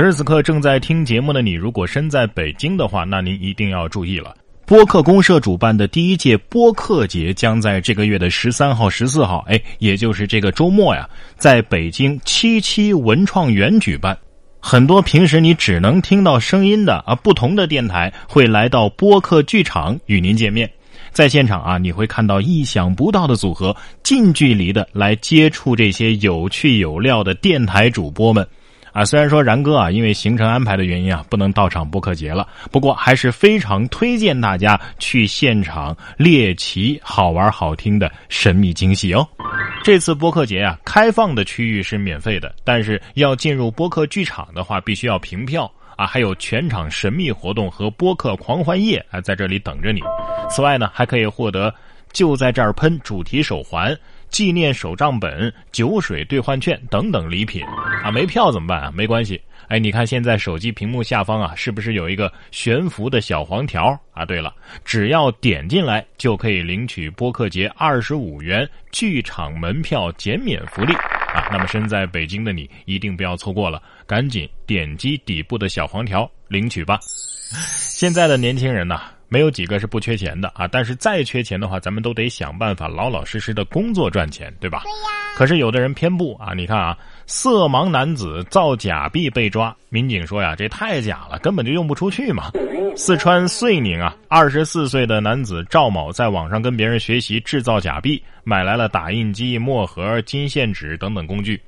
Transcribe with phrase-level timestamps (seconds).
[0.00, 4.34] 此时此刻正在听节目的你，如果身在北京的话，那您一定要注意了。
[4.64, 14.16] 播客公社主办的第一届播客节将在这个月的十三号、十四号，哎，也就是这个周末呀，在北京七七文创园举办。
[14.58, 20.70] 很多平时你只能听到声音的啊，不同的电台会来到播客剧场与您见面。
[21.12, 28.48] 在现场啊，你会看到意想不到的组合，近距离的来接触这些有趣有料的电台主播们。
[28.92, 39.26] 啊，虽然说然哥啊，因为行程安排的原因啊，不能到场播客节了，不过还是非常推荐大家去现场猎奇好玩好听的神秘惊喜哦。
[39.82, 46.06] 这次播客节啊，开放的区域是免费的，但是要进入播客剧场的话，必须要凭票啊。
[46.06, 50.00] 还有全场神秘活动和播客狂欢夜啊，在这里等着你。
[50.50, 51.72] 此外呢，还可以获得
[52.12, 53.96] 就在这儿喷主题手环。
[54.30, 57.64] 纪念手账本、酒水兑换券等等礼品
[58.04, 58.92] 啊，没票怎么办啊？
[58.94, 64.24] 没关系，哎，你看现在手机屏幕下方啊，是不是有一个悬浮的小黄条啊？
[64.24, 70.94] 对了，只要点进来就可以领取播客节二十五元剧场门票减免福利
[71.34, 71.48] 啊！
[71.50, 77.00] 那么身在北京的你一定不要错过了，赶紧点击底部的小黄条领取吧。
[77.02, 79.00] 现在的年轻人呢？
[79.30, 80.66] 没有几个是不缺钱的啊！
[80.66, 84.82] 但是再缺钱的话，咱们都得想办法老老实实的工作赚钱，对吧？
[84.82, 85.08] 对呀。
[85.36, 86.52] 可是有的人偏不啊！
[86.52, 92.50] 你看啊，色盲男子造假币被抓，民警说呀，这太假了，根本就用不出去嘛。
[92.96, 101.58] 四川遂宁啊，二十四岁的男子赵某在网上跟别人学习制造假币，买来了打印机、墨盒、金线纸等等工具。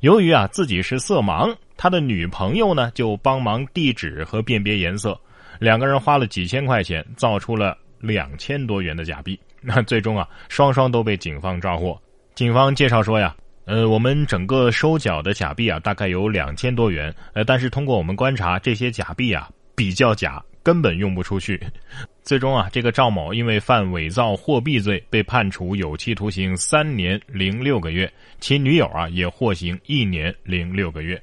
[0.00, 5.20] 由于啊自己是色盲，他的女朋友呢就帮忙递纸和辨别颜色。
[5.62, 11.96] 两个人花了几千块钱造出了两千多元的假币， 那最终啊，双双都被警方抓获。
[12.34, 13.32] 警方介绍说呀，
[13.64, 21.60] 呃，我们整个收缴的假币啊，大概有两千多元，呃，但是通过我们观察，这些假币啊比较假，根本用不出去。
[22.24, 31.22] 最终啊，这个赵某因为犯伪造货币罪，被判处有期徒刑三年零六个月，其女友啊也获刑一年零六个月。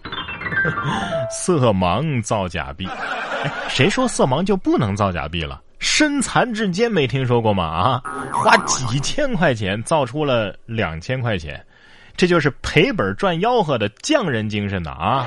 [1.32, 2.88] 色盲造假币。
[3.70, 5.62] 谁说色盲就不能造假币了？
[5.80, 7.64] 身残志坚没听说过吗？
[7.64, 8.04] 啊，
[8.34, 11.66] 花几千块钱造出了两千块钱，
[12.18, 14.92] 这就是赔本赚吆喝的匠人精神呢！
[14.92, 15.26] 啊，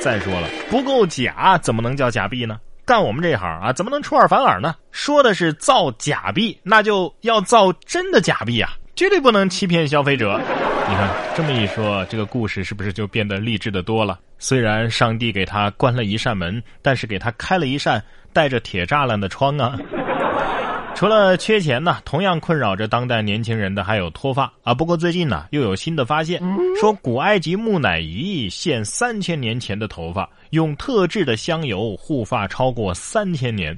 [0.00, 2.58] 再说了，不够假怎么能叫假币呢？
[2.84, 4.74] 干我们这行啊，怎么能出尔反尔呢？
[4.90, 10.40] 说的是造假币，那就要造真的假币啊，绝对不能欺骗消费者。
[10.88, 14.18] 你看这么一说，这个故事是不是就变得励志的多了？
[14.42, 19.78] 虽然上帝给他关了一扇门，但是给他开了一扇带着铁栅栏的窗啊！
[20.96, 24.74] 除了缺钱呢，同样困扰着当代年轻人的还有脱发啊。
[24.74, 26.42] 不过最近呢，又有新的发现，
[26.80, 33.76] 说古埃及木乃伊现三千年前的头发，用特制的香油护发超过三千年。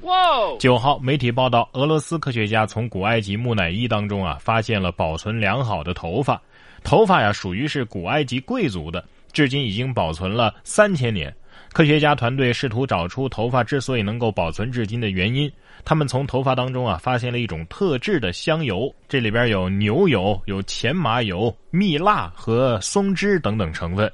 [0.59, 6.41] 九号媒体报道，俄罗斯科学家从古埃及木乃伊当中啊，发现了保存良好的头发，
[6.83, 9.05] 头发呀属于是古埃及贵族的。
[9.35, 11.35] 至今已经保存了三千年，
[11.73, 15.51] 科学家团队试图找出头发之所以能够保存至今的原因。
[15.83, 24.09] 他们从头发当中啊发现了一种特制的香油，这里边有牛油、有前麻油、蜜蜡和松脂等等成分。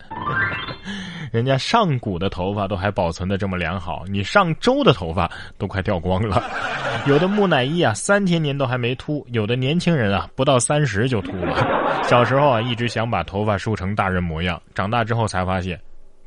[1.31, 6.43] 人家上古的头发都还保存的这么良好，你上周的头发都快掉光了。
[7.07, 12.03] 有的木乃伊啊，三千年都还没秃；有的年轻人啊，不到三十就秃了。
[12.03, 15.79] 小时候啊，一直想把头发梳成大人模样，长大之后才发现，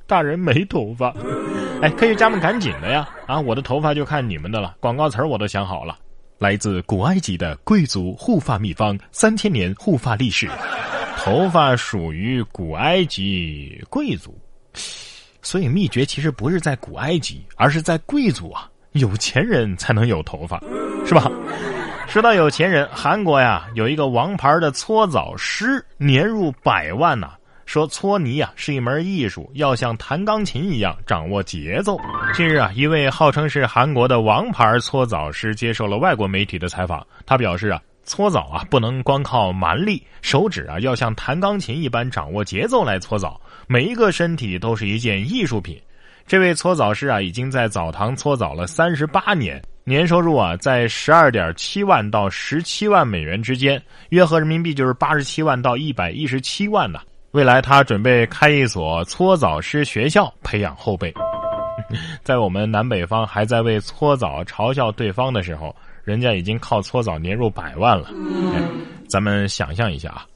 [0.07, 1.15] 大人没头发。
[1.83, 3.07] 哎，科学家们赶紧的呀！
[3.27, 4.75] 啊，我的头发就看你们的了。
[4.81, 5.99] 广告词我都想好了，
[6.39, 10.49] 来自古埃及的贵族护发秘方，三千年护发历史。
[11.19, 14.35] 头发属于古埃及贵族。
[15.44, 20.60] 所以秘诀其实不是在古埃及，而是在贵族啊，有钱人才能有头发，
[21.06, 21.31] 是吧？
[22.09, 27.34] 说到有钱人，韩国呀有一个王牌的搓澡师，年入百万呐。
[27.66, 31.99] 说搓泥呀是一门艺术，要像弹钢琴一样掌握节奏。
[32.35, 37.81] 近日啊，一位号称是韩国的王牌搓澡师接受了外国媒体的采访，他表示啊。
[38.05, 43.41] 搓澡啊，不能光靠蛮力，手指啊要像弹钢琴一般掌握节奏来搓澡。
[43.67, 45.81] 每一个身体都是一件艺术品。
[46.27, 57.00] 这位搓澡师啊，已经在澡堂搓澡了三十八年，年收入啊在十二点七万到十七万美元之间，约合人民币就是八十七万到一百一十七万呢。
[57.33, 61.12] 未来他准备开一所搓澡师学校，培养后辈。
[62.23, 65.75] 在我们南北方还在为搓澡嘲笑对方的时候。
[66.05, 68.11] 人家已经靠搓澡年入百万了，
[69.09, 70.27] 咱们想象一下啊，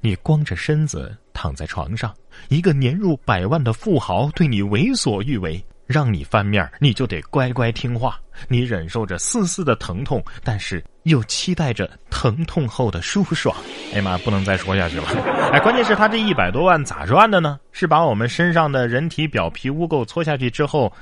[0.00, 2.14] 你光着身子躺在床上，
[2.48, 8.20] 一个年入百万的富豪对你为所欲为，让你翻面你就得乖乖听话。
[8.48, 13.56] 你忍受着丝丝的疼痛，但是又期待着疼痛后的舒爽。
[13.94, 15.04] 哎呀妈，不能再说下去了。
[15.50, 17.58] 哎，关键是他这一百多万咋赚的呢？
[17.72, 20.92] 是把我们身上的人体表皮污垢搓下去之后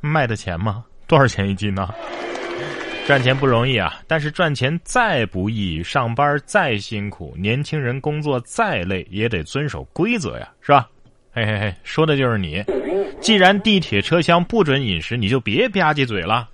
[0.00, 0.84] 卖的钱吗？
[1.08, 1.92] 多少钱一斤呢？
[3.10, 10.88] 赚钱不容易啊，但是赚钱再不易，上班再辛苦，年轻人工作再累，也得遵守规则呀，是吧？
[11.32, 12.62] 嘿嘿嘿，说的就是你。
[13.20, 16.48] 既然地铁车厢不准饮食，你就别吧唧嘴了。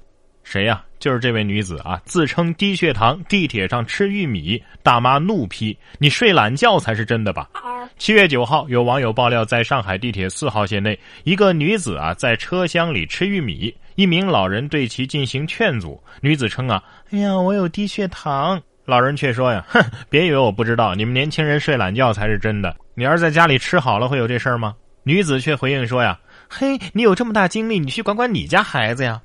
[0.45, 0.83] 谁呀？
[0.99, 7.51] 就是这位女子啊，自称低血糖，地铁上吃玉米，大妈怒批：“你睡懒觉才是真的吧？”
[7.99, 13.75] 七月九号，有网友爆料，在上海地铁四号线内，一个女子啊在车厢里吃玉米。
[13.97, 18.61] 一名老人对其进行劝阻，女子称啊，哎呀，我有低血糖。
[18.85, 22.77] 老人却说呀， 哼，别以为我不知道，你们年轻人睡懒觉才是真的。
[22.95, 24.75] 你要是在家里吃好了，会有这事儿吗？
[25.03, 29.21] 女子却回应说呀，嘿，你有这么大精力，你去管管你家孩子呀。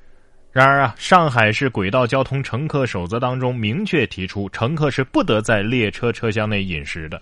[0.52, 7.20] 然而啊，上海市轨道交通乘客守则当中明确提出，乘客是不得在列车车厢内饮食的。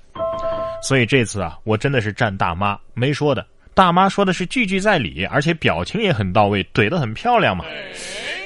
[0.82, 3.44] 所以这次啊，我真的是站大妈没说的。
[3.81, 7.65] 大妈说的是句句在理，而且表情也很到位，怼得很漂亮嘛。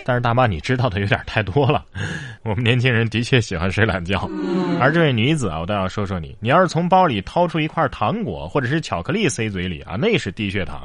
[0.05, 1.85] 但是大妈，你知道的有点太多了。
[2.45, 4.31] 我们年轻人的确喜欢睡懒觉，
[4.79, 6.37] 而这位女子啊，我倒要说说你。
[6.39, 10.83] 你要是从包里掏出一块糖果或者是巧克力塞嘴里啊，那是低血糖；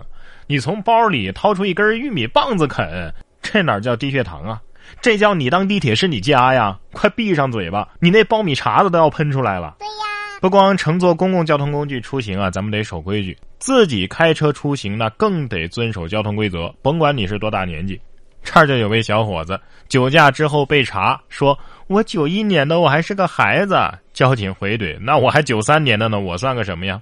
[0.48, 3.14] 你从包里掏出一根玉米棒子啃，
[3.44, 4.60] 这哪叫低血糖啊？
[5.00, 6.76] 这叫你当地铁是你家呀！
[6.92, 9.76] 快闭上嘴巴，你那苞米碴子都要喷出来了。
[9.78, 9.94] 对呀，
[10.42, 13.38] 不光乘坐公共交通工具出行啊，咱们得守规矩。
[13.58, 18.00] 自己开车出行那更得遵守交通规则，甭管你是多大年纪。
[18.42, 19.60] 这儿就有位小伙子
[19.90, 21.58] 酒驾之后被查，说
[21.88, 23.78] 我九一年的，我还是个孩子。
[24.14, 27.02] 交警回怼：那我还九三年的呢，我算个什么呀？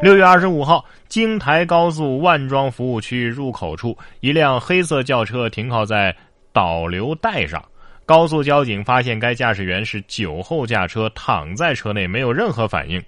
[0.00, 6.14] 六月二十五号，京台高速万庄服务区入口处，一辆黑色轿车停靠在
[6.52, 7.60] 导流带上，
[8.08, 12.98] 高速交警发现该驾驶员是酒后驾车，躺在车内没有任何反应。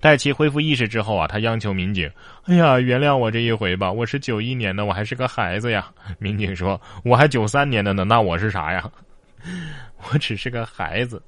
[0.00, 2.10] 待其恢复意识之后啊，他央求民警
[2.48, 5.88] ：“哎呀，原谅我这一回吧，我是九一年的，我还是个孩子呀。”
[6.18, 8.82] 民警说：“我还九三年的呢，那我是啥呀？
[10.10, 11.22] 我只是个孩子。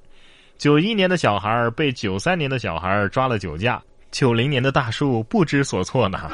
[0.57, 3.79] 九一年的小孩被九三年的小孩抓了酒驾，
[4.09, 6.31] 九零年的大叔不知所措呢。”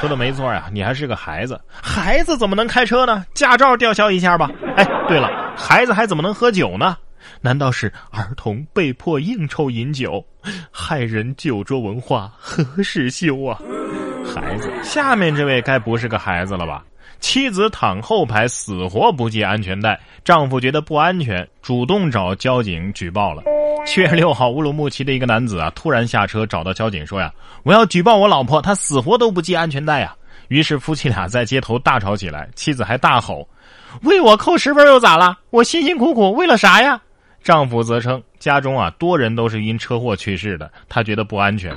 [0.00, 3.24] 说的没错呀，你还是个孩子，孩子怎么能开车呢？
[3.32, 4.50] 驾照吊销一下吧。
[4.76, 6.96] 哎，对了，孩子还怎么能喝酒呢？
[7.40, 10.24] 难道是儿童被迫应酬饮酒，
[10.70, 13.58] 害人酒桌文化何时休啊？
[14.24, 16.84] 孩子，下面这位该不是个孩子了吧？
[17.18, 23.42] 妻子躺后排死活不系安全带，丈夫觉得不安全，主动找交警举报了。
[23.86, 27.32] 七月六号，乌鲁木齐的一个男子啊，突然下车找到交警说呀
[27.64, 30.14] ：“我要举报我老婆，她死活都不系安全带呀！”
[30.48, 33.48] 于是夫妻俩在街头大吵起来，妻子还大吼
[34.02, 35.38] ：“为我扣十分又咋了？
[35.50, 37.00] 我辛辛苦苦为了啥呀？”
[37.42, 41.74] 丈夫则称，家中啊多人都是因车祸去世的，他觉得不安全。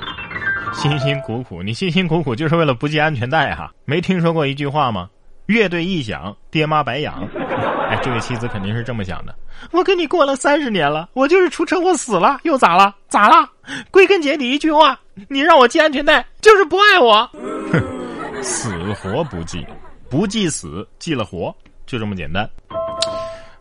[0.72, 3.72] 辛辛苦苦，你辛辛苦苦就是为了不系安全带哈？
[3.84, 5.08] 没听说过一句话吗？
[5.46, 7.26] 乐队一响，爹妈白养。
[7.90, 9.34] 哎，这位妻子肯定是这么想的。
[9.72, 12.94] 我跟你过了三十年了，我就是出车祸死了，又咋了？
[13.08, 13.48] 咋了？
[13.90, 17.28] 归根结底一句话，你让我系安全带，就是不爱我。
[17.72, 17.82] 哼，
[18.42, 19.66] 死活不系，
[20.08, 21.54] 不系死，系了活，
[21.90, 22.48] 就这么简单。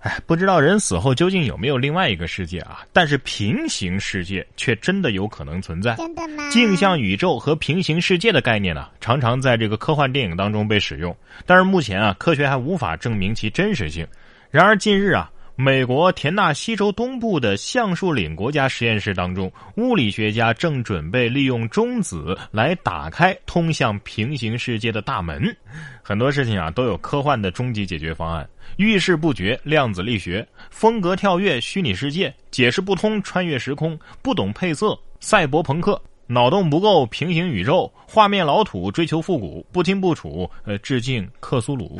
[0.01, 2.86] 哎，不知道人死后究竟有没有另外一个世界啊？
[2.94, 5.96] 但是平行世界却真的有可能存在。
[5.96, 6.48] 真的吗？
[6.51, 11.13] 镜像宇宙和平行世界的概念呢，常常在这个科幻电影当中被使用，
[11.46, 14.08] 但是目前啊，科学还无法证明其真实性。
[14.51, 15.30] 然而近日啊。
[15.62, 25.54] 美国田纳西州东部的橡树岭国家实验室当中，物理学家正准备利用中子来打开通向平行世界的大门。
[26.01, 42.00] 很多事情啊，都有科幻的终极解决方案：遇事不决，量子力学；风格跳跃，虚拟世界；解释不通，穿越时空；不懂配色，赛博朋克；脑洞不够，平行宇宙；画面老土，追求复古；不清不楚，呃，致敬克苏鲁。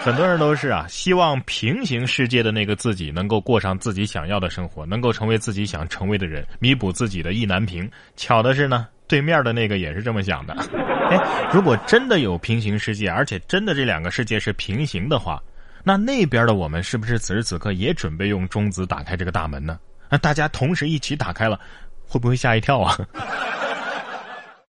[0.02, 7.88] 很多人都是啊，希望平行世界的那个自己能够过上自己想要的生活，能够成为自己想成为的人，弥补自己的意难平。
[8.16, 10.54] 巧的是呢，对面的那个也是这么想的。
[11.10, 15.38] 哎，如果真的有平行世界，而且真的这两个世界是平行的话，
[15.84, 19.78] 那那边的我们是不是此时此刻也准备用中子打开这个大门呢？
[20.08, 21.60] 那大家同时一起打开了，
[22.06, 22.96] 会不会吓一跳啊？